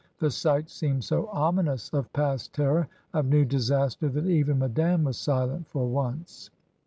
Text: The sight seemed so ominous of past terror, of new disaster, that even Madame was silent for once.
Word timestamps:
The 0.17 0.31
sight 0.31 0.67
seemed 0.71 1.03
so 1.03 1.27
ominous 1.27 1.93
of 1.93 2.11
past 2.11 2.53
terror, 2.53 2.87
of 3.13 3.27
new 3.27 3.45
disaster, 3.45 4.09
that 4.09 4.25
even 4.25 4.57
Madame 4.57 5.03
was 5.03 5.17
silent 5.19 5.67
for 5.67 5.87
once. 5.87 6.49